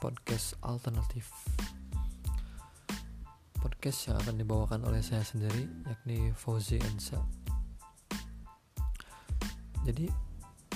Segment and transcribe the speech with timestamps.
[0.00, 1.28] podcast alternatif.
[3.60, 7.20] Podcast yang akan dibawakan oleh saya sendiri yakni Fauzi Ensa
[9.84, 10.08] Jadi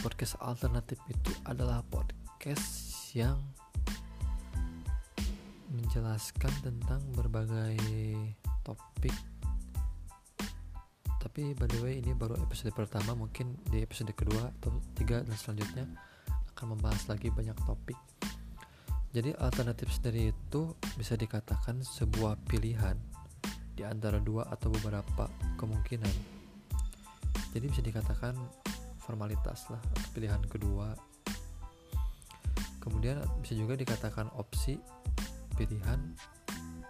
[0.05, 3.41] podcast alternatif itu adalah podcast yang
[5.72, 7.80] menjelaskan tentang berbagai
[8.61, 9.16] topik.
[11.16, 13.16] Tapi by the way ini baru episode pertama.
[13.16, 15.88] Mungkin di episode kedua atau tiga dan selanjutnya
[16.52, 17.97] akan membahas lagi banyak topik
[19.14, 22.98] jadi alternatif sendiri itu bisa dikatakan sebuah pilihan
[23.78, 26.10] di antara dua atau beberapa kemungkinan.
[27.55, 28.34] Jadi bisa dikatakan
[28.98, 29.78] formalitas lah
[30.19, 30.98] pilihan kedua.
[32.82, 34.82] Kemudian bisa juga dikatakan opsi
[35.55, 36.02] pilihan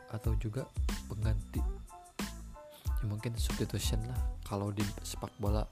[0.08, 0.64] atau juga
[1.12, 1.60] pengganti.
[2.80, 4.16] Ya mungkin substitution lah
[4.48, 5.68] kalau di sepak bola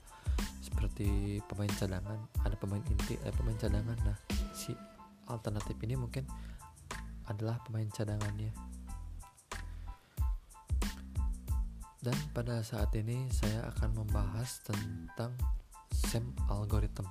[0.60, 4.18] seperti pemain cadangan ada pemain inti ada pemain cadangan nah
[4.52, 4.76] si
[5.30, 6.26] alternatif ini mungkin
[7.28, 8.50] adalah pemain cadangannya.
[12.02, 15.38] Dan pada saat ini saya akan membahas tentang
[15.94, 17.06] SEM algorithm.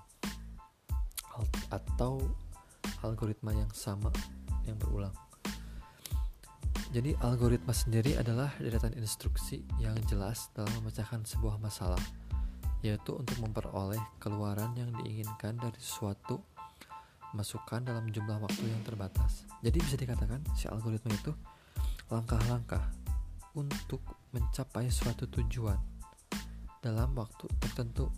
[1.72, 2.20] Atau
[3.00, 4.12] algoritma yang sama
[4.68, 5.16] yang berulang.
[6.92, 12.04] Jadi algoritma sendiri adalah deretan instruksi yang jelas dalam memecahkan sebuah masalah,
[12.84, 16.51] yaitu untuk memperoleh keluaran yang diinginkan dari suatu
[17.32, 19.48] masukan dalam jumlah waktu yang terbatas.
[19.64, 21.32] Jadi bisa dikatakan si algoritma itu
[22.12, 22.84] langkah-langkah
[23.56, 24.04] untuk
[24.36, 25.80] mencapai suatu tujuan
[26.84, 28.12] dalam waktu tertentu.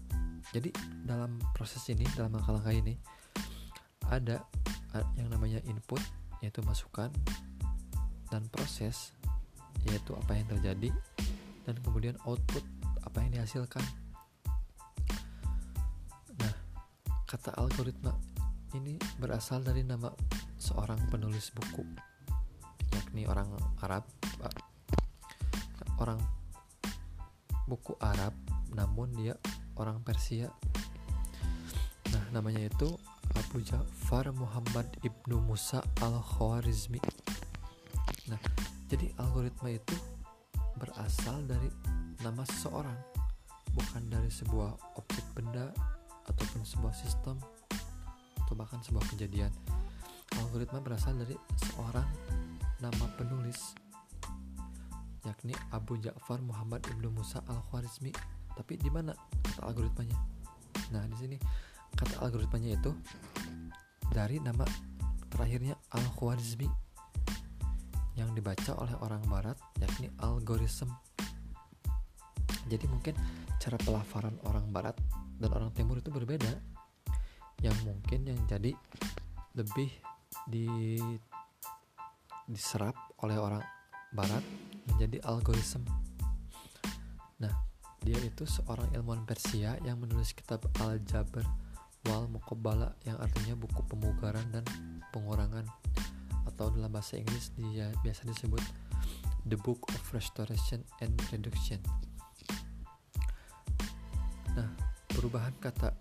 [0.54, 0.70] Jadi
[1.06, 2.94] dalam proses ini, dalam langkah-langkah ini
[4.10, 4.46] ada
[5.18, 6.02] yang namanya input
[6.44, 7.10] yaitu masukan
[8.30, 9.16] dan proses
[9.90, 10.90] yaitu apa yang terjadi
[11.64, 12.62] dan kemudian output
[13.04, 13.84] apa yang dihasilkan
[16.38, 16.54] nah
[17.26, 18.14] kata algoritma
[18.74, 20.10] ini berasal dari nama
[20.58, 21.86] seorang penulis buku
[22.94, 23.50] yakni orang
[23.82, 24.06] Arab
[26.02, 26.20] orang
[27.66, 28.34] buku Arab
[28.74, 29.38] namun dia
[29.78, 30.50] orang Persia.
[32.14, 32.90] Nah namanya itu
[33.34, 37.02] Abu Ja'far Muhammad ibnu Musa al-Khwarizmi
[38.32, 38.40] Nah,
[38.88, 39.96] jadi algoritma itu
[40.80, 41.68] berasal dari
[42.24, 42.96] nama seseorang,
[43.76, 45.76] bukan dari sebuah objek benda
[46.32, 47.36] ataupun sebuah sistem
[48.44, 49.50] atau bahkan sebuah kejadian.
[50.38, 51.38] Algoritma berasal dari
[51.70, 52.08] seorang
[52.82, 53.78] nama penulis
[55.24, 58.12] yakni Abu Ja'far Muhammad Ibnu Musa Al-Khwarizmi.
[58.54, 60.18] Tapi di mana kata algoritmanya?
[60.92, 61.38] Nah, di sini
[61.96, 62.92] kata algoritmanya itu
[64.12, 64.66] dari nama
[65.32, 66.68] terakhirnya Al-Khwarizmi
[68.14, 70.94] yang dibaca oleh orang barat yakni algoritm
[72.70, 73.18] jadi mungkin
[73.58, 74.96] cara pelafaran orang barat
[75.42, 76.52] dan orang timur itu berbeda
[77.64, 78.76] yang mungkin yang jadi
[79.56, 79.90] lebih
[80.46, 81.00] di
[82.44, 82.94] diserap
[83.24, 83.64] oleh orang
[84.12, 84.44] barat
[84.92, 85.88] menjadi algoritm
[87.40, 87.56] nah
[88.04, 91.48] dia itu seorang ilmuwan Persia yang menulis kitab Al-Jabr
[92.12, 94.68] wal Muqabbala yang artinya buku pemugaran dan
[95.16, 95.64] pengurangan
[96.44, 98.60] atau dalam bahasa Inggris dia biasa disebut
[99.48, 101.80] The Book of Restoration and Reduction.
[104.56, 104.68] Nah,
[105.12, 105.96] perubahan kata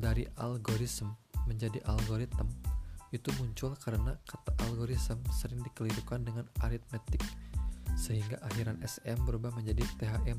[0.00, 1.12] dari algoritm
[1.44, 2.48] menjadi algoritm
[3.10, 7.20] itu muncul karena kata algoritm sering dikelirukan dengan aritmetik
[7.98, 10.38] sehingga akhiran SM berubah menjadi THM.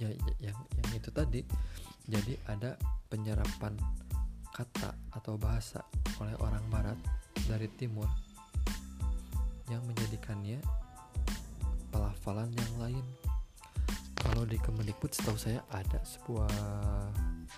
[0.00, 1.46] Ya, ya yang yang itu tadi.
[2.08, 2.74] Jadi ada
[3.06, 3.78] penyerapan
[4.50, 5.86] kata atau bahasa
[6.18, 6.98] oleh orang barat
[7.46, 8.10] dari timur
[9.70, 10.58] yang menjadikannya
[11.94, 13.06] pelafalan yang lain
[14.18, 16.52] kalau di Kemendikbud setahu saya ada sebuah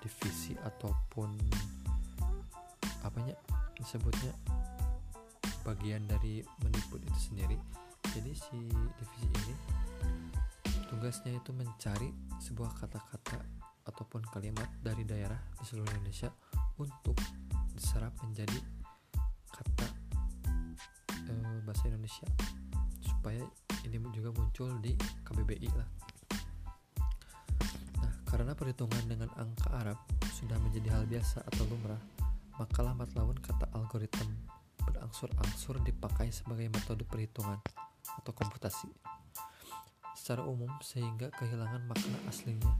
[0.02, 1.34] divisi ataupun
[3.04, 3.36] apanya
[3.76, 4.32] disebutnya
[5.64, 7.56] bagian dari Mendikbud itu sendiri
[8.14, 9.54] jadi si divisi ini
[10.88, 13.42] tugasnya itu mencari sebuah kata-kata
[13.84, 16.32] ataupun kalimat dari daerah di seluruh Indonesia
[16.80, 17.16] untuk
[17.74, 18.56] diserap menjadi
[19.50, 19.88] kata
[21.28, 21.32] e,
[21.66, 22.26] bahasa Indonesia
[23.02, 23.42] supaya
[23.84, 25.88] ini juga muncul di KBBI lah.
[28.54, 29.98] Nah, perhitungan dengan angka Arab?
[30.30, 31.98] Sudah menjadi hal biasa atau lumrah,
[32.54, 34.30] maka lambat laun kata algoritma
[34.78, 37.58] berangsur-angsur dipakai sebagai metode perhitungan
[38.22, 38.86] atau komputasi.
[40.14, 42.70] Secara umum sehingga kehilangan makna aslinya.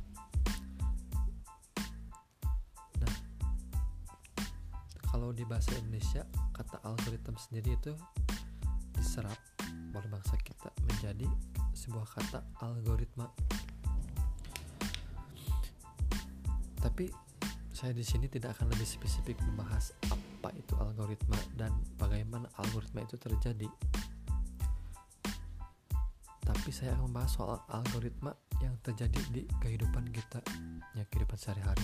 [5.10, 6.22] kalau di bahasa Indonesia
[6.54, 7.98] kata algoritma sendiri itu
[8.94, 9.38] diserap
[9.90, 11.26] oleh bangsa kita menjadi
[11.74, 13.26] sebuah kata algoritma
[16.94, 17.11] tapi
[17.75, 23.19] saya di sini tidak akan lebih spesifik membahas apa itu algoritma dan bagaimana algoritma itu
[23.19, 23.67] terjadi.
[26.38, 28.31] Tapi saya akan membahas soal algoritma
[28.62, 30.38] yang terjadi di kehidupan kita
[30.94, 31.82] ya kehidupan sehari-hari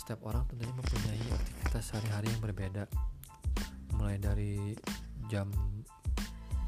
[0.00, 2.88] setiap orang tentunya mempunyai aktivitas sehari-hari yang berbeda.
[4.00, 4.72] Mulai dari
[5.28, 5.52] jam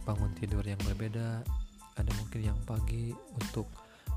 [0.04, 1.40] bangun tidur yang berbeda
[1.96, 3.72] ada mungkin yang pagi untuk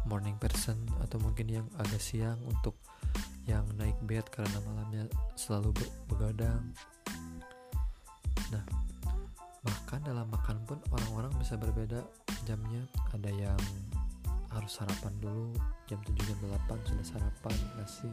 [0.07, 2.80] morning person atau mungkin yang agak siang untuk
[3.48, 5.04] yang naik bed karena malamnya
[5.36, 5.75] selalu
[6.07, 6.63] begadang.
[8.51, 8.63] Nah
[9.63, 12.04] bahkan dalam makan pun orang-orang bisa berbeda
[12.48, 12.88] jamnya.
[13.12, 13.62] Ada yang
[14.51, 15.54] harus sarapan dulu
[15.86, 18.09] jam 7 jam 8 sudah sarapan nasi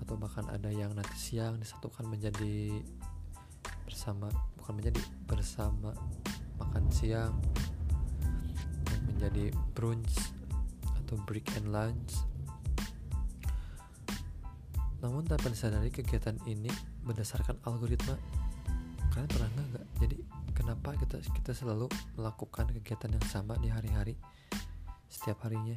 [0.00, 2.80] atau bahkan ada yang nanti siang disatukan menjadi
[3.84, 5.92] bersama bukan menjadi bersama
[6.56, 7.34] makan siang
[9.10, 10.39] menjadi brunch
[11.10, 12.22] atau break and lunch.
[15.02, 16.70] Namun tanpa disadari kegiatan ini
[17.02, 18.14] berdasarkan algoritma.
[19.10, 20.16] Kalian pernah nggak jadi
[20.54, 24.14] kenapa kita kita selalu melakukan kegiatan yang sama di hari-hari
[25.10, 25.74] setiap harinya?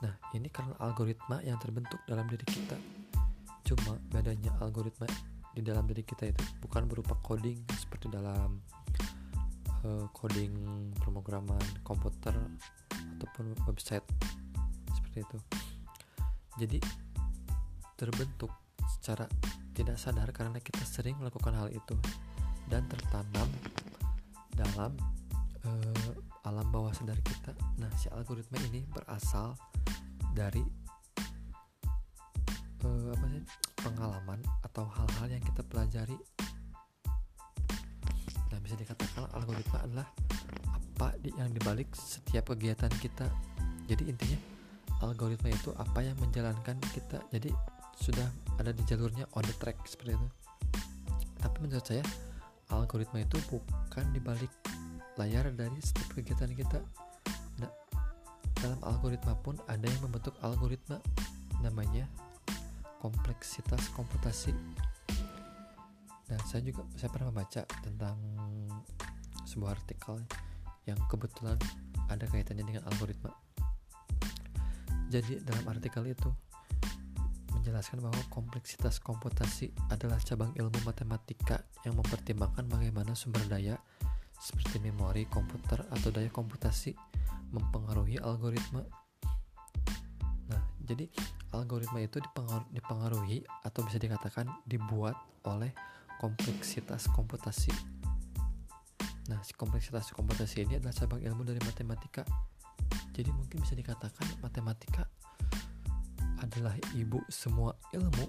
[0.00, 2.80] Nah ini karena algoritma yang terbentuk dalam diri kita.
[3.68, 5.04] Cuma bedanya algoritma
[5.52, 8.64] di dalam diri kita itu bukan berupa coding seperti dalam
[9.84, 10.56] uh, coding
[11.04, 12.32] pemrograman komputer
[13.24, 14.04] ataupun website.
[14.92, 15.38] Seperti itu.
[16.60, 16.78] Jadi
[17.96, 18.52] terbentuk
[18.84, 19.24] secara
[19.72, 21.96] tidak sadar karena kita sering melakukan hal itu
[22.68, 23.48] dan tertanam
[24.52, 24.92] dalam
[25.64, 26.12] uh,
[26.44, 27.56] alam bawah sadar kita.
[27.80, 29.56] Nah si algoritma ini berasal
[30.36, 30.62] dari
[32.84, 33.42] uh, apa sih
[33.80, 36.20] pengalaman atau hal-hal yang kita pelajari.
[38.64, 40.08] Bisa dikatakan algoritma adalah
[40.94, 43.26] apa yang dibalik setiap kegiatan kita.
[43.90, 44.38] Jadi intinya
[45.02, 47.18] algoritma itu apa yang menjalankan kita.
[47.34, 47.50] Jadi
[47.98, 48.30] sudah
[48.62, 50.28] ada di jalurnya on the track seperti itu.
[51.42, 52.06] Tapi menurut saya
[52.70, 54.50] algoritma itu bukan dibalik
[55.18, 56.78] layar dari setiap kegiatan kita.
[57.58, 57.70] Nah
[58.62, 61.02] dalam algoritma pun ada yang membentuk algoritma
[61.58, 62.06] namanya
[63.02, 64.54] kompleksitas komputasi.
[66.24, 68.16] Dan saya juga saya pernah membaca tentang
[69.44, 70.22] sebuah artikel
[70.84, 71.56] yang kebetulan
[72.08, 73.32] ada kaitannya dengan algoritma
[75.14, 76.26] jadi dalam artikel itu
[77.54, 83.78] menjelaskan bahwa kompleksitas komputasi adalah cabang ilmu matematika yang mempertimbangkan bagaimana sumber daya
[84.36, 86.92] seperti memori komputer atau daya komputasi
[87.54, 88.82] mempengaruhi algoritma.
[90.50, 91.08] Nah, jadi
[91.54, 92.18] algoritma itu
[92.74, 95.14] dipengaruhi atau bisa dikatakan dibuat
[95.46, 95.70] oleh
[96.18, 97.70] kompleksitas komputasi.
[99.24, 102.24] Nah, kompleksitas komputasi ini adalah cabang ilmu dari matematika.
[103.14, 105.08] Jadi mungkin bisa dikatakan matematika
[106.42, 108.26] adalah ibu semua ilmu.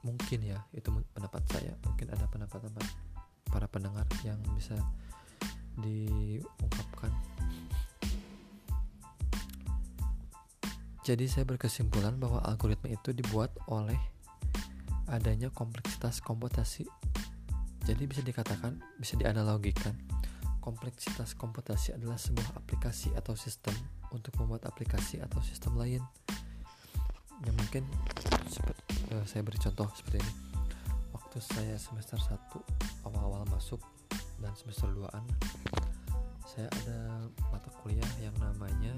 [0.00, 1.76] Mungkin ya, itu pendapat saya.
[1.84, 2.88] Mungkin ada pendapat-pendapat
[3.50, 4.78] para pendengar yang bisa
[5.76, 7.12] diungkapkan.
[11.04, 13.98] Jadi saya berkesimpulan bahwa algoritma itu dibuat oleh
[15.10, 16.86] adanya kompleksitas komputasi.
[17.90, 19.98] Jadi bisa dikatakan, bisa dianalogikan,
[20.62, 23.74] kompleksitas komputasi adalah sebuah aplikasi atau sistem
[24.14, 25.98] untuk membuat aplikasi atau sistem lain.
[27.42, 27.82] Ya mungkin
[29.10, 30.32] uh, saya beri contoh seperti ini.
[31.10, 33.82] Waktu saya semester 1 awal-awal masuk
[34.38, 35.26] dan semester 2-an
[36.46, 38.94] saya ada mata kuliah yang namanya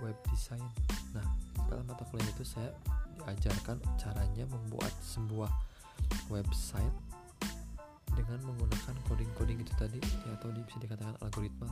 [0.00, 0.64] web design.
[1.12, 1.24] Nah,
[1.68, 2.72] dalam mata kuliah itu saya
[3.20, 5.52] diajarkan caranya membuat sebuah
[6.32, 6.96] website
[8.16, 11.68] dengan menggunakan coding-coding itu tadi ya, atau bisa dikatakan algoritma.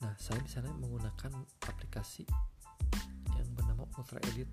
[0.00, 1.34] Nah, saya di sana menggunakan
[1.66, 2.22] aplikasi
[3.34, 4.46] yang bernama Ultra Edit.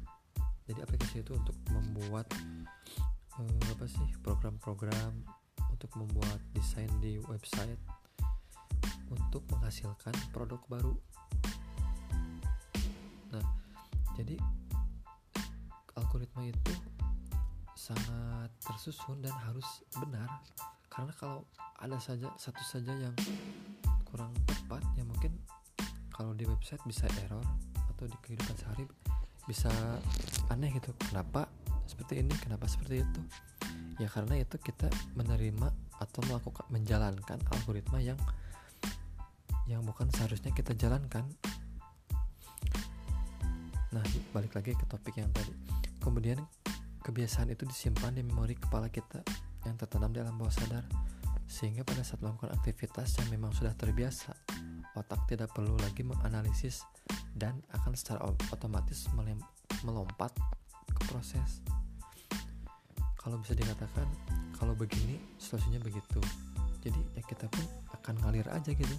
[0.66, 2.26] Jadi aplikasi itu untuk membuat
[3.38, 5.22] uh, apa sih program-program
[5.70, 7.80] untuk membuat desain di website
[9.12, 10.96] untuk menghasilkan produk baru.
[13.36, 13.46] Nah,
[14.16, 14.40] jadi
[16.00, 16.74] algoritma itu
[17.82, 19.66] sangat tersusun dan harus
[19.98, 20.30] benar.
[20.86, 21.50] Karena kalau
[21.82, 23.16] ada saja satu saja yang
[24.06, 25.34] kurang tepat ya mungkin
[26.14, 27.42] kalau di website bisa error
[27.74, 28.86] atau di kehidupan sehari
[29.50, 29.74] bisa
[30.54, 30.94] aneh gitu.
[31.10, 31.50] Kenapa
[31.90, 32.30] seperti ini?
[32.38, 33.22] Kenapa seperti itu?
[33.98, 34.86] Ya karena itu kita
[35.18, 38.18] menerima atau melakukan menjalankan algoritma yang
[39.66, 41.26] yang bukan seharusnya kita jalankan.
[43.90, 44.06] Nah
[44.38, 45.54] balik lagi ke topik yang tadi.
[45.98, 46.38] Kemudian
[47.02, 49.26] kebiasaan itu disimpan di memori kepala kita
[49.66, 50.86] yang tertanam di alam bawah sadar
[51.50, 54.32] sehingga pada saat melakukan aktivitas yang memang sudah terbiasa
[54.96, 56.84] otak tidak perlu lagi menganalisis
[57.36, 59.08] dan akan secara otomatis
[59.84, 60.32] melompat
[60.92, 61.64] ke proses.
[63.16, 64.08] Kalau bisa dikatakan
[64.58, 66.20] kalau begini situasinya begitu.
[66.82, 67.66] Jadi ya kita pun
[68.02, 68.96] akan ngalir aja gitu.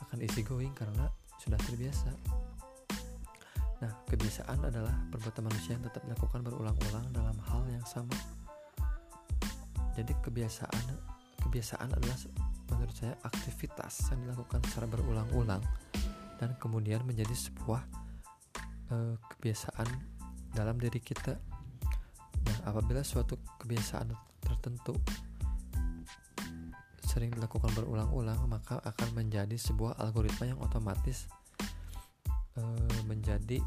[0.00, 2.10] Akan easy going karena sudah terbiasa
[3.76, 8.16] nah kebiasaan adalah perbuatan manusia yang tetap dilakukan berulang-ulang dalam hal yang sama
[9.96, 10.84] jadi kebiasaan
[11.46, 12.18] kebiasaan adalah
[12.74, 15.62] menurut saya aktivitas yang dilakukan secara berulang-ulang
[16.36, 17.82] dan kemudian menjadi sebuah
[18.92, 19.88] uh, kebiasaan
[20.52, 21.38] dalam diri kita.
[22.46, 24.94] Nah, apabila suatu kebiasaan tertentu
[27.06, 31.24] sering dilakukan berulang-ulang, maka akan menjadi sebuah algoritma yang otomatis
[32.60, 33.60] uh, menjadi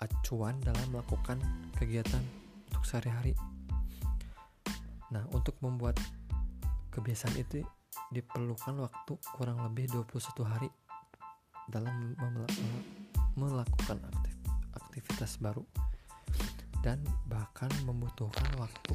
[0.00, 1.36] acuan dalam melakukan
[1.76, 2.24] kegiatan
[2.72, 3.36] untuk sehari-hari.
[5.12, 6.00] Nah, untuk membuat
[6.94, 7.60] kebiasaan itu
[8.14, 10.68] diperlukan waktu kurang lebih 21 hari
[11.70, 12.14] dalam
[13.38, 14.34] melakukan aktif,
[14.74, 15.62] aktivitas baru
[16.80, 18.94] dan bahkan membutuhkan waktu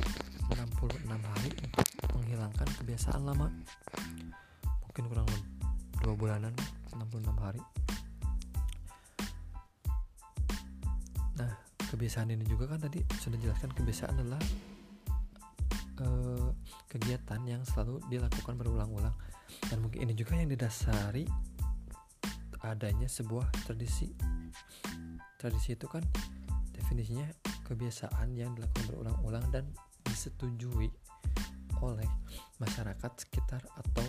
[0.50, 1.88] 66 hari untuk
[2.18, 3.48] menghilangkan kebiasaan lama
[4.84, 5.46] mungkin kurang lebih
[6.02, 6.54] dua bulanan
[6.94, 7.62] 66 hari
[11.96, 14.44] kebiasaan ini juga kan tadi sudah jelaskan kebiasaan adalah
[16.04, 16.52] uh,
[16.92, 19.16] kegiatan yang selalu dilakukan berulang-ulang.
[19.72, 21.24] Dan mungkin ini juga yang didasari
[22.68, 24.12] adanya sebuah tradisi.
[25.40, 26.04] Tradisi itu kan
[26.76, 27.32] definisinya
[27.64, 29.64] kebiasaan yang dilakukan berulang-ulang dan
[30.04, 30.92] disetujui
[31.80, 32.10] oleh
[32.60, 34.08] masyarakat sekitar atau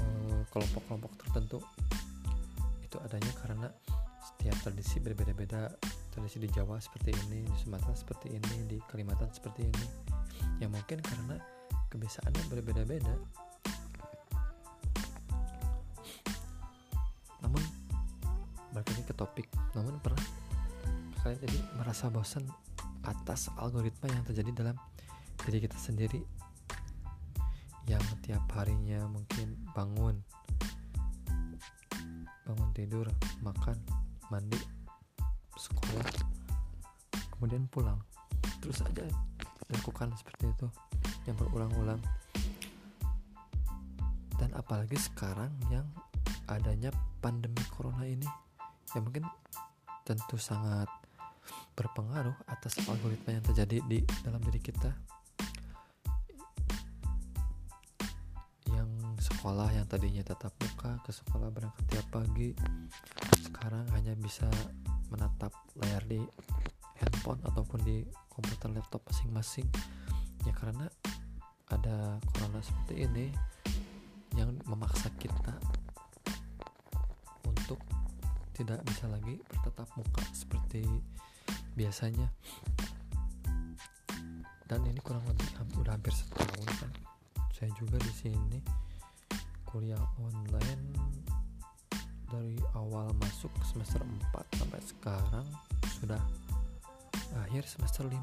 [0.00, 1.60] eh, kelompok-kelompok tertentu.
[2.80, 3.68] Itu adanya karena
[4.28, 5.72] setiap tradisi berbeda-beda
[6.12, 9.86] tradisi di Jawa seperti ini di Sumatera seperti ini di Kalimantan seperti ini.
[10.60, 11.40] Ya mungkin karena
[11.88, 13.14] kebiasaannya berbeda-beda.
[17.40, 17.62] Namun
[18.76, 19.48] balik lagi ke topik.
[19.72, 20.20] Namun pernah
[21.24, 22.44] kalian jadi merasa bosan
[23.08, 24.76] atas algoritma yang terjadi dalam
[25.48, 26.20] diri kita sendiri.
[27.88, 30.20] Yang tiap harinya mungkin bangun
[32.44, 33.04] bangun tidur
[33.44, 33.76] makan
[34.28, 34.58] mandi
[35.58, 36.06] sekolah
[37.36, 37.98] kemudian pulang.
[38.62, 39.04] Terus aja
[39.68, 40.66] lakukan seperti itu
[41.28, 42.00] yang berulang-ulang.
[44.38, 45.84] Dan apalagi sekarang yang
[46.46, 48.26] adanya pandemi corona ini
[48.96, 49.26] yang mungkin
[50.06, 50.88] tentu sangat
[51.76, 55.17] berpengaruh atas algoritma yang terjadi di dalam diri kita
[59.38, 62.58] sekolah yang tadinya tatap muka ke sekolah berangkat tiap pagi
[63.46, 64.50] sekarang hanya bisa
[65.14, 66.18] menatap layar di
[66.98, 69.70] handphone ataupun di komputer laptop masing-masing.
[70.42, 70.90] Ya karena
[71.70, 73.30] ada corona seperti ini
[74.34, 75.54] yang memaksa kita
[77.46, 77.78] untuk
[78.58, 80.82] tidak bisa lagi bertatap muka seperti
[81.78, 82.26] biasanya.
[84.66, 85.46] Dan ini kurang lebih
[85.78, 86.90] udah hampir setahun kan
[87.54, 88.87] saya juga di sini
[89.68, 90.96] kuliah online
[92.32, 95.46] dari awal masuk semester 4 sampai sekarang
[96.00, 96.20] sudah
[97.44, 98.16] akhir semester 5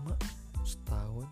[0.66, 1.30] setahun.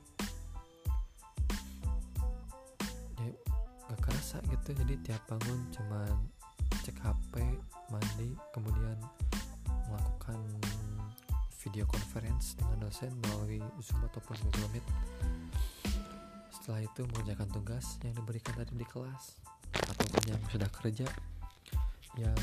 [3.90, 4.78] Gak kerasa gitu.
[4.78, 6.14] Jadi tiap bangun cuman
[6.86, 7.34] cek HP
[7.90, 8.98] mandi kemudian
[9.90, 10.38] melakukan
[11.62, 14.86] video conference dengan dosen melalui Zoom ataupun Google Meet.
[16.54, 19.53] Setelah itu mengerjakan tugas yang diberikan tadi di kelas
[20.04, 21.08] ataupun yang sudah kerja
[22.20, 22.40] yang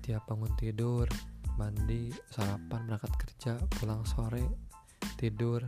[0.00, 1.04] tiap bangun tidur
[1.60, 4.42] mandi sarapan berangkat kerja pulang sore
[5.20, 5.60] tidur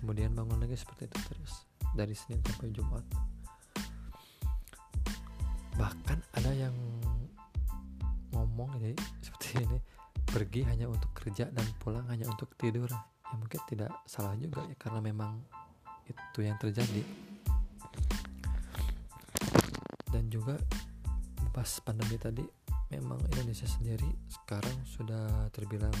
[0.00, 3.04] kemudian bangun lagi seperti itu terus dari Senin sampai Jumat.
[5.78, 6.74] Bahkan ada yang
[8.34, 9.78] ngomong ini seperti ini
[10.28, 12.90] pergi hanya untuk kerja dan pulang hanya untuk tidur.
[13.28, 15.42] Ya mungkin tidak salah juga ya karena memang
[16.08, 17.04] itu yang terjadi
[20.28, 20.54] juga
[21.50, 22.44] pas pandemi tadi
[22.92, 25.94] memang Indonesia sendiri sekarang sudah terbilang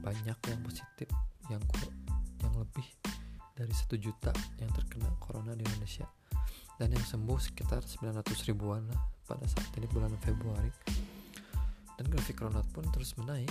[0.00, 1.08] banyak yang positif
[1.50, 1.60] yang
[2.40, 2.86] yang lebih
[3.58, 4.30] dari satu juta
[4.62, 6.06] yang terkena corona di Indonesia.
[6.78, 10.70] Dan yang sembuh sekitar 900 ribuan lah pada saat ini bulan Februari.
[11.98, 13.50] Dan grafik Ronald pun terus menaik.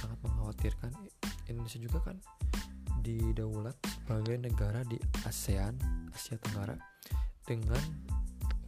[0.00, 0.96] Sangat mengkhawatirkan
[1.52, 2.16] Indonesia juga kan
[3.04, 4.96] didaulat sebagai negara di
[5.28, 5.76] ASEAN
[6.14, 6.78] Asia Tenggara
[7.44, 7.82] dengan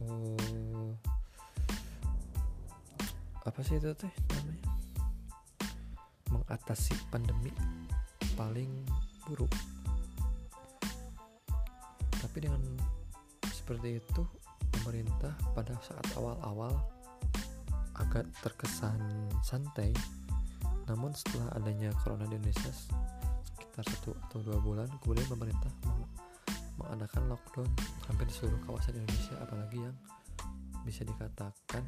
[0.03, 0.91] uh,
[3.45, 4.67] apa sih itu teh namanya?
[6.33, 7.53] Mengatasi pandemi
[8.35, 8.67] paling
[9.29, 9.53] buruk.
[12.09, 12.59] Tapi dengan
[13.47, 14.23] seperti itu
[14.73, 16.73] pemerintah pada saat awal-awal
[17.95, 18.99] agak terkesan
[19.45, 19.93] santai.
[20.89, 22.69] Namun setelah adanya corona di Indonesia
[23.55, 25.71] sekitar satu atau dua bulan kemudian pemerintah
[26.75, 27.69] mengadakan lockdown
[28.07, 29.95] hampir di seluruh kawasan Indonesia apalagi yang
[30.85, 31.83] bisa dikatakan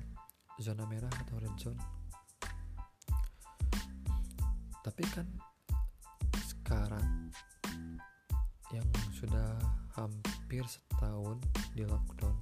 [0.58, 1.78] zona merah atau red zone.
[4.82, 5.28] Tapi kan
[6.34, 7.30] sekarang
[8.74, 9.60] yang sudah
[9.96, 11.40] hampir setahun
[11.76, 12.36] di lockdown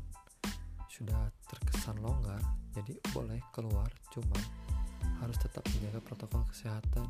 [0.89, 2.39] sudah terkesan longgar
[2.71, 4.43] jadi boleh keluar cuman
[5.19, 7.07] harus tetap menjaga protokol kesehatan.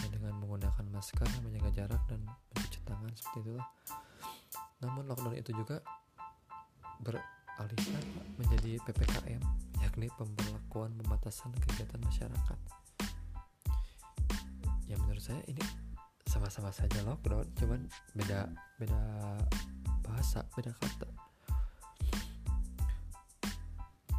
[0.00, 3.68] Ya, dengan menggunakan masker menjaga jarak dan mencuci tangan seperti itulah
[4.84, 5.80] namun lockdown itu juga
[7.00, 8.04] beralihkan
[8.36, 9.40] menjadi PPKM
[9.80, 12.58] yakni pemberlakuan pembatasan kegiatan masyarakat.
[14.84, 15.64] Ya menurut saya ini
[16.28, 19.00] sama-sama saja lockdown cuman beda beda
[20.04, 21.08] bahasa beda kata.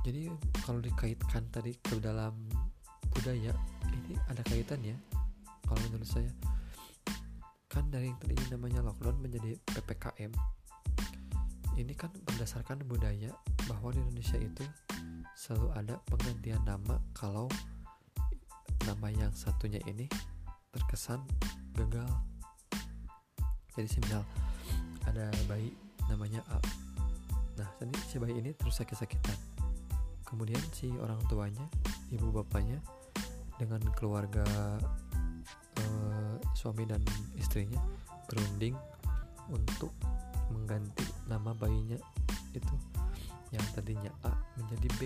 [0.06, 0.30] Jadi
[0.66, 2.34] kalau dikaitkan tadi ke dalam
[3.10, 3.54] budaya
[3.90, 4.98] ini ada kaitannya
[5.66, 6.30] kalau menurut saya
[7.72, 10.32] kan dari yang tadinya namanya lockdown menjadi ppkm
[11.76, 13.36] ini kan berdasarkan budaya
[13.68, 14.64] bahwa di Indonesia itu
[15.36, 17.52] selalu ada penggantian nama kalau
[18.88, 20.08] nama yang satunya ini
[20.72, 21.20] terkesan
[21.76, 22.08] gagal.
[23.76, 24.24] Jadi semisal
[25.04, 25.76] ada bayi
[26.08, 26.60] namanya A.
[27.60, 29.36] Nah jadi si bayi ini terus sakit-sakitan.
[30.24, 31.68] Kemudian si orang tuanya
[32.08, 32.80] ibu bapaknya
[33.60, 34.48] dengan keluarga
[35.80, 36.15] uh,
[36.56, 37.04] suami dan
[37.36, 37.78] istrinya
[38.32, 38.74] berunding
[39.52, 39.92] untuk
[40.50, 42.00] mengganti nama bayinya
[42.56, 42.76] itu
[43.52, 45.02] yang tadinya A menjadi B.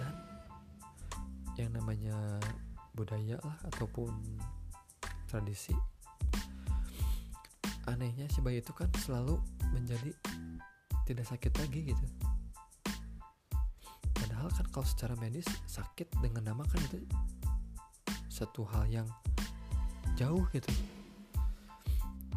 [0.00, 0.14] Dan
[1.60, 2.16] yang namanya
[2.96, 4.08] budaya lah ataupun
[5.28, 5.76] tradisi
[7.86, 9.38] anehnya si bayi itu kan selalu
[9.70, 10.10] menjadi
[11.06, 12.06] tidak sakit lagi gitu.
[14.16, 16.98] Padahal kan kalau secara medis sakit dengan nama kan itu
[18.26, 19.08] satu hal yang
[20.16, 20.72] jauh gitu.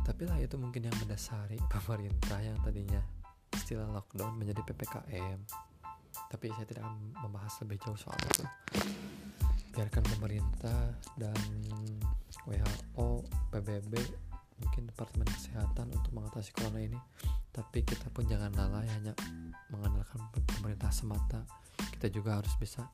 [0.04, 3.02] Tapi lah itu mungkin yang mendasari pemerintah yang tadinya
[3.56, 5.70] istilah lockdown menjadi PPKM
[6.30, 6.86] tapi saya tidak
[7.22, 8.46] membahas lebih jauh soal itu.
[9.74, 11.38] Biarkan pemerintah dan
[12.46, 13.94] WHO, PBB,
[14.60, 17.00] mungkin Departemen Kesehatan untuk mengatasi corona ini.
[17.50, 19.14] Tapi kita pun jangan lalai hanya
[19.74, 20.20] mengandalkan
[20.60, 21.46] pemerintah semata.
[21.98, 22.86] Kita juga harus bisa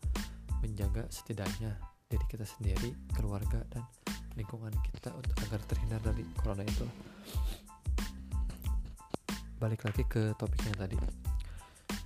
[0.62, 1.76] menjaga setidaknya
[2.08, 3.84] diri kita sendiri, keluarga dan
[4.36, 6.86] lingkungan kita untuk agar terhindar dari corona itu.
[9.60, 11.00] Balik lagi ke topiknya tadi.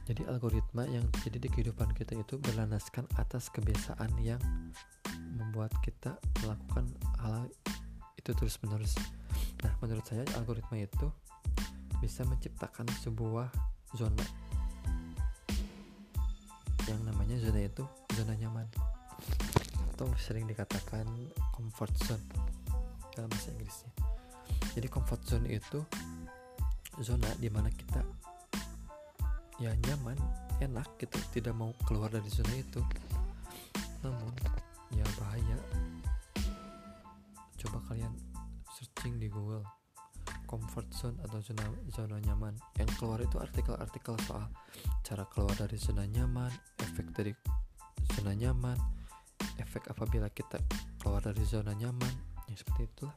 [0.09, 4.41] Jadi algoritma yang terjadi di kehidupan kita itu berlandaskan atas kebiasaan yang
[5.37, 6.89] membuat kita melakukan
[7.21, 7.45] hal
[8.17, 8.97] itu terus menerus.
[9.61, 11.13] Nah, menurut saya algoritma itu
[12.01, 13.51] bisa menciptakan sebuah
[13.93, 14.25] zona
[16.89, 17.85] yang namanya zona itu
[18.17, 18.65] zona nyaman
[19.99, 21.03] atau sering dikatakan
[21.51, 22.23] comfort zone
[23.11, 23.91] dalam bahasa Inggrisnya.
[24.71, 25.83] Jadi comfort zone itu
[27.03, 27.99] zona di mana kita
[29.59, 30.15] ya nyaman
[30.63, 32.79] enak gitu tidak mau keluar dari zona itu.
[33.99, 34.31] Namun
[34.95, 35.59] ya bahaya.
[37.59, 38.15] Coba kalian
[38.71, 39.67] searching di Google
[40.47, 42.55] comfort zone atau zona zona nyaman.
[42.79, 44.47] Yang keluar itu artikel-artikel soal
[45.03, 46.55] cara keluar dari zona nyaman
[46.87, 47.35] efek dari
[48.15, 48.98] zona nyaman
[49.59, 50.57] efek apabila kita
[50.99, 52.13] keluar dari zona nyaman.
[52.47, 53.15] Ya seperti itulah.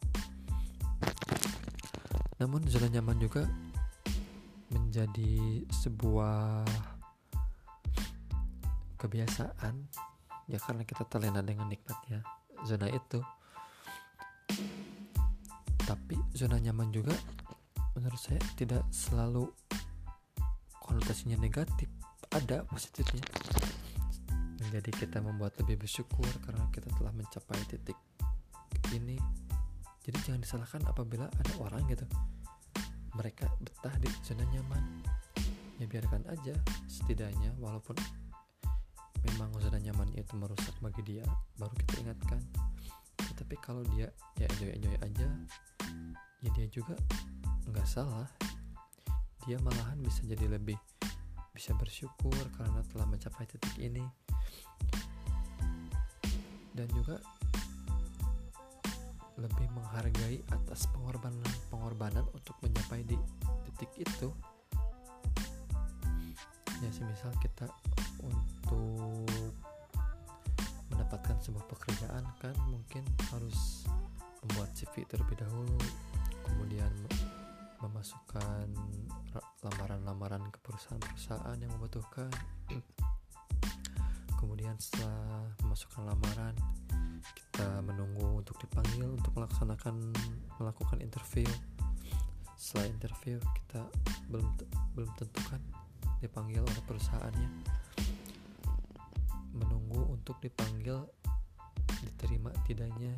[2.42, 3.46] Namun zona nyaman juga
[4.74, 6.66] menjadi sebuah
[8.98, 9.74] kebiasaan.
[10.50, 12.26] Ya karena kita terlena dengan nikmatnya
[12.66, 13.22] zona itu.
[15.82, 17.14] Tapi zona nyaman juga
[17.94, 19.46] menurut saya tidak selalu
[20.82, 21.86] konotasinya negatif.
[22.32, 23.22] Ada positifnya
[24.72, 27.92] menjadi kita membuat lebih bersyukur karena kita telah mencapai titik
[28.96, 29.20] ini.
[30.00, 32.08] Jadi jangan disalahkan apabila ada orang gitu
[33.12, 35.04] mereka betah di zona nyaman.
[35.76, 36.56] Ya biarkan aja
[36.88, 38.00] setidaknya walaupun
[39.28, 41.24] memang zona nyaman itu merusak bagi dia
[41.60, 42.40] baru kita ingatkan.
[43.20, 44.08] Tapi kalau dia
[44.40, 45.28] ya enjoy enjoy aja
[46.40, 46.96] ya dia juga
[47.68, 48.24] nggak salah.
[49.44, 50.80] Dia malahan bisa jadi lebih
[51.52, 54.00] bisa bersyukur karena telah mencapai titik ini
[56.72, 57.20] dan juga
[59.40, 63.16] lebih menghargai atas pengorbanan pengorbanan untuk mencapai di
[63.66, 64.28] titik itu.
[66.82, 67.70] Ya semisal kita
[68.22, 69.30] untuk
[70.90, 73.86] mendapatkan sebuah pekerjaan kan mungkin harus
[74.42, 75.78] membuat CV terlebih dahulu
[76.42, 76.90] kemudian
[77.78, 78.66] memasukkan
[79.62, 82.30] lamaran-lamaran ke perusahaan-perusahaan yang membutuhkan
[84.42, 86.58] kemudian setelah memasukkan lamaran
[87.22, 90.10] kita menunggu untuk dipanggil untuk melaksanakan
[90.58, 91.46] melakukan interview.
[92.58, 93.86] Setelah interview kita
[94.26, 94.50] belum
[94.98, 95.62] belum tentukan
[96.18, 97.50] dipanggil oleh perusahaannya.
[99.54, 101.06] Menunggu untuk dipanggil
[102.02, 103.14] diterima tidaknya.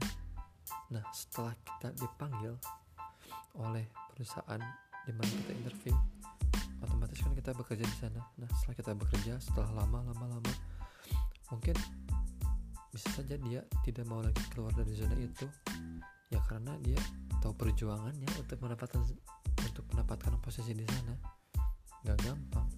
[0.93, 2.53] Nah setelah kita dipanggil
[3.57, 4.61] oleh perusahaan
[5.09, 5.95] di mana kita interview
[6.85, 8.21] otomatis kan kita bekerja di sana.
[8.37, 10.74] Nah setelah kita bekerja setelah lama lama lama
[11.53, 11.77] mungkin
[12.95, 15.47] bisa saja dia tidak mau lagi keluar dari zona itu.
[16.31, 16.99] Ya karena dia
[17.43, 19.03] tahu perjuangannya untuk mendapatkan
[19.61, 21.15] untuk mendapatkan posisi di sana.
[22.07, 22.69] Nggak gampang.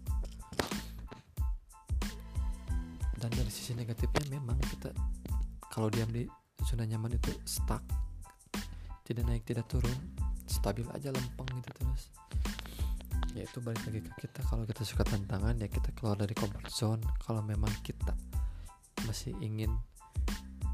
[3.17, 4.93] Dan dari sisi negatifnya memang kita
[5.73, 6.25] kalau diam di
[6.65, 7.85] zona nyaman itu stuck
[9.07, 9.95] tidak naik tidak turun
[10.51, 12.11] stabil aja lempeng gitu terus.
[13.39, 14.41] Ya itu balik lagi ke kita.
[14.49, 17.03] Kalau kita suka tantangan ya kita keluar dari comfort zone.
[17.23, 17.96] Kalau memang kita
[19.27, 19.75] masih ingin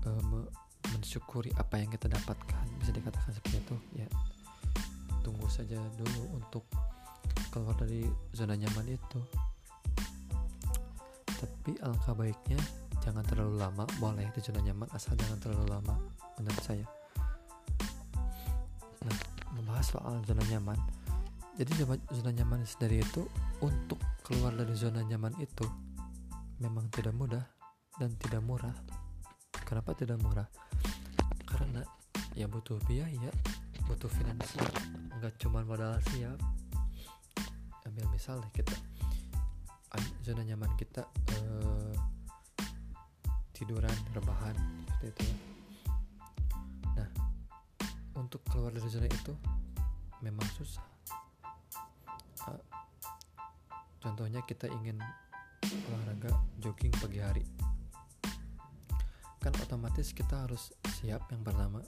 [0.04, 0.44] uh, me
[0.92, 2.68] mensyukuri apa yang kita dapatkan.
[2.76, 4.04] Bisa dikatakan seperti itu ya.
[5.24, 6.68] Tunggu saja dulu untuk
[7.48, 8.04] keluar dari
[8.36, 9.20] zona nyaman itu.
[11.24, 12.60] Tapi alangkah baiknya
[13.00, 13.88] jangan terlalu lama.
[13.96, 15.96] Boleh di zona nyaman asal jangan terlalu lama
[16.36, 16.84] menurut saya.
[19.08, 19.16] Nah
[19.56, 20.76] membahas soal zona nyaman.
[21.56, 21.72] Jadi
[22.12, 23.24] zona nyaman sendiri itu
[23.64, 23.96] untuk
[24.28, 25.64] keluar dari zona nyaman itu
[26.60, 27.61] memang tidak mudah
[28.00, 28.74] dan tidak murah.
[29.64, 30.48] Kenapa tidak murah?
[31.44, 31.84] Karena
[32.32, 33.28] ya butuh biaya
[33.84, 34.68] butuh finansial
[35.20, 36.38] nggak cuma modal siap.
[37.84, 38.76] Ambil misal deh kita.
[40.22, 41.02] Zona nyaman kita
[41.34, 41.94] eh,
[43.52, 44.54] tiduran rebahan
[44.86, 45.36] seperti itu ya.
[46.96, 47.08] Nah
[48.14, 49.34] untuk keluar dari zona itu
[50.22, 50.86] memang susah.
[52.46, 52.62] Uh,
[54.02, 54.98] contohnya kita ingin
[55.90, 57.42] olahraga jogging pagi hari
[59.42, 60.70] kan otomatis kita harus
[61.02, 61.82] siap yang pertama.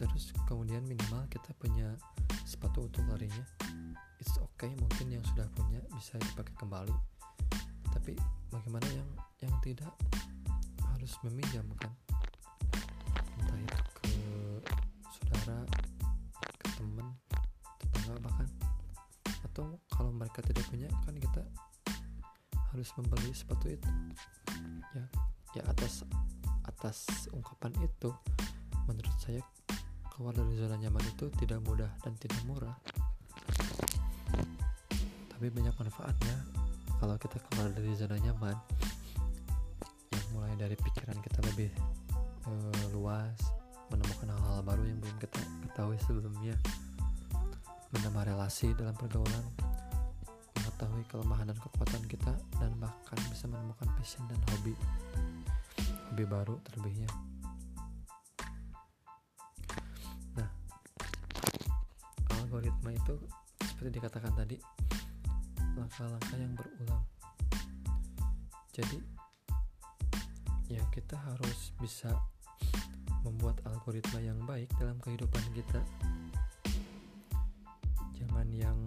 [0.00, 1.92] Terus kemudian minimal kita punya
[2.48, 3.44] sepatu untuk larinya.
[4.16, 6.96] It's okay mungkin yang sudah punya bisa dipakai kembali.
[7.92, 8.16] Tapi
[8.48, 9.08] bagaimana yang
[9.44, 9.92] yang tidak
[10.96, 11.92] harus meminjam kan?
[13.44, 14.08] Entah itu ke
[15.20, 15.68] saudara
[16.56, 17.12] ke teman
[17.76, 18.48] tetangga bahkan.
[19.44, 21.44] Atau kalau mereka tidak punya kan kita
[22.72, 23.90] harus membeli sepatu itu.
[24.96, 25.04] Ya
[25.56, 26.04] ya atas
[26.86, 28.14] atas ungkapan itu
[28.86, 29.42] menurut saya
[30.14, 32.78] keluar dari zona nyaman itu tidak mudah dan tidak murah.
[35.34, 36.46] Tapi banyak manfaatnya
[37.02, 38.54] kalau kita keluar dari zona nyaman
[40.14, 41.74] yang mulai dari pikiran kita lebih
[42.46, 43.34] uh, luas
[43.90, 46.54] menemukan hal-hal baru yang belum kita ketahui sebelumnya
[47.90, 49.42] menambah relasi dalam pergaulan
[50.54, 52.30] mengetahui kelemahan dan kekuatan kita
[52.62, 54.78] dan bahkan bisa menemukan passion dan hobi
[56.16, 57.12] lebih baru terlebihnya.
[60.32, 60.48] Nah
[62.40, 63.20] algoritma itu
[63.60, 64.56] seperti dikatakan tadi
[65.76, 67.04] langkah-langkah yang berulang.
[68.72, 68.96] Jadi
[70.72, 72.08] ya kita harus bisa
[73.20, 75.84] membuat algoritma yang baik dalam kehidupan kita.
[78.16, 78.80] Jangan yang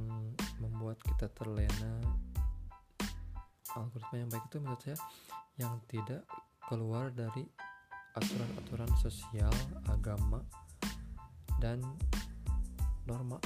[0.57, 1.93] membuat kita terlena.
[3.77, 4.97] Algoritma yang baik itu menurut saya
[5.61, 6.25] yang tidak
[6.69, 7.41] keluar dari
[8.13, 9.49] aturan-aturan sosial,
[9.89, 10.37] agama,
[11.57, 11.81] dan
[13.09, 13.41] norma.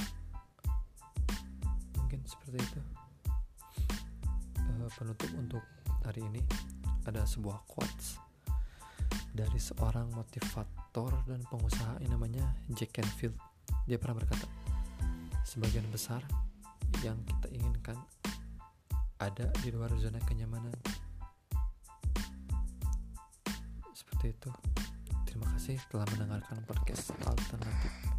[1.96, 2.80] Mungkin seperti itu.
[4.60, 5.64] Uh, penutup untuk
[6.04, 6.44] hari ini
[7.08, 8.20] ada sebuah quotes
[9.32, 12.44] dari seorang motivator dan pengusaha yang namanya
[12.76, 13.40] Jack Canfield.
[13.88, 14.44] Dia pernah berkata,
[15.48, 16.20] sebagian besar
[17.00, 17.96] yang kita inginkan
[19.16, 20.76] ada di luar zona kenyamanan
[24.24, 24.50] seperti itu.
[25.28, 28.13] Terima kasih telah mendengarkan podcast alternatif.